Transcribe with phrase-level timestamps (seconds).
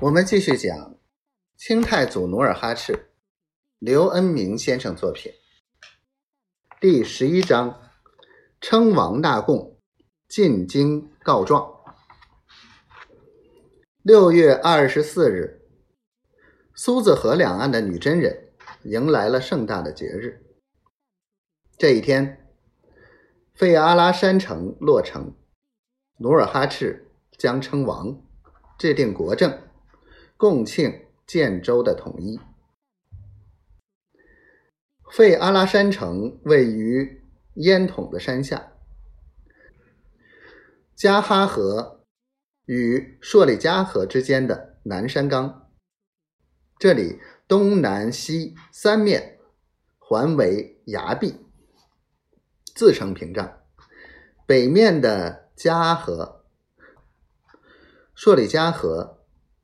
[0.00, 0.96] 我们继续讲
[1.56, 3.10] 清太祖努尔哈赤，
[3.80, 5.32] 刘恩明先生作品，
[6.80, 7.80] 第十一章：
[8.60, 9.76] 称王纳贡，
[10.28, 11.68] 进京告状。
[14.02, 15.68] 六月二十四日，
[16.76, 18.52] 苏子河两岸的女真人
[18.84, 20.46] 迎来了盛大的节日。
[21.76, 22.48] 这一天，
[23.52, 25.34] 费阿拉山城落成，
[26.18, 28.22] 努尔哈赤将称王，
[28.78, 29.60] 制定国政。
[30.38, 32.38] 共庆建州的统一。
[35.10, 37.24] 费阿拉山城位于
[37.54, 38.72] 烟筒的山下，
[40.94, 42.04] 加哈河
[42.66, 45.68] 与朔里加河之间的南山冈。
[46.78, 47.18] 这里
[47.48, 49.40] 东南西三面
[49.98, 51.34] 环为崖壁，
[52.76, 53.60] 自成屏障。
[54.46, 56.44] 北面的加河、
[58.14, 59.17] 朔里加河。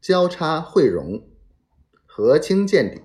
[0.00, 1.28] 交叉汇融，
[2.06, 3.02] 河清见底。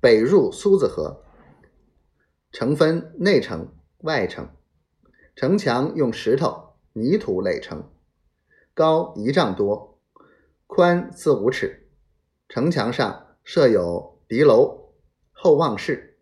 [0.00, 1.24] 北入苏子河，
[2.50, 4.50] 城分内城、外城。
[5.36, 7.88] 城墙用石头、泥土垒成，
[8.74, 10.00] 高一丈多，
[10.66, 11.88] 宽四五尺。
[12.48, 14.92] 城墙上设有敌楼、
[15.30, 16.18] 后望室。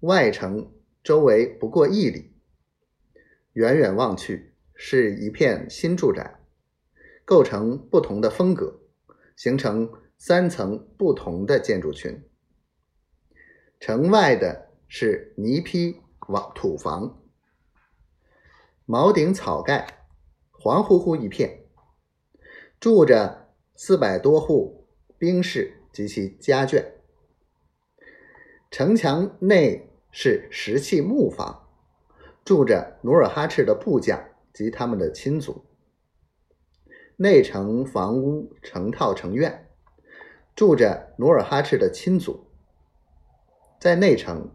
[0.00, 0.70] 外城
[1.02, 2.34] 周围不过一里，
[3.54, 6.43] 远远望去是一片新住宅。
[7.24, 8.80] 构成不同的风格，
[9.36, 12.22] 形成三层不同的建筑群。
[13.80, 17.22] 城外的是泥坯瓦土房，
[18.86, 20.06] 茅顶草盖，
[20.50, 21.64] 黄乎乎一片，
[22.78, 24.86] 住着四百多户
[25.18, 26.84] 兵士及其家眷。
[28.70, 31.68] 城墙内是石砌木房，
[32.44, 35.64] 住着努尔哈赤的部将及他们的亲族。
[37.16, 39.68] 内城房屋成套成院，
[40.56, 42.48] 住着努尔哈赤的亲族。
[43.78, 44.50] 在内城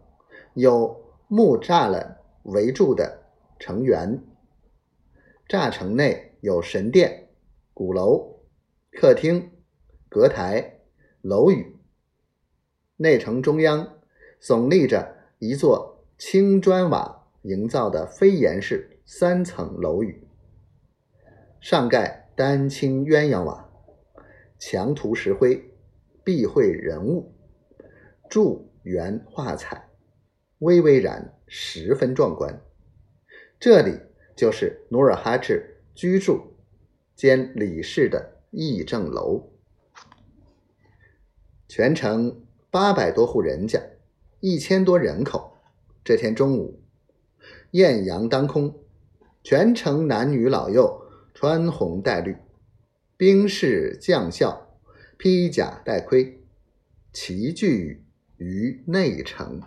[0.52, 3.22] 有木栅栏围住的
[3.58, 4.22] 城垣，
[5.48, 7.28] 栅城内有神殿、
[7.72, 8.40] 鼓楼、
[8.92, 9.50] 客厅、
[10.10, 10.80] 阁台、
[11.22, 11.78] 楼宇。
[12.96, 14.00] 内城中央
[14.42, 20.28] 耸立着一座青砖瓦营造的飞檐式三层楼宇，
[21.58, 22.18] 上盖。
[22.40, 23.68] 丹青鸳鸯瓦，
[24.58, 25.62] 墙涂石灰，
[26.24, 27.34] 壁绘人物，
[28.30, 29.90] 柱圆画彩，
[30.60, 32.62] 巍巍然，十分壮观。
[33.58, 33.94] 这里
[34.34, 36.40] 就是努尔哈赤居住
[37.14, 39.52] 兼理事的议政楼。
[41.68, 43.78] 全城八百多户人家，
[44.40, 45.58] 一千多人口。
[46.02, 46.82] 这天中午，
[47.72, 48.74] 艳阳当空，
[49.42, 50.98] 全城男女老幼。
[51.40, 52.36] 穿红戴绿，
[53.16, 54.78] 兵士将校
[55.16, 56.44] 披甲戴盔，
[57.14, 58.04] 齐聚
[58.36, 59.62] 于内城。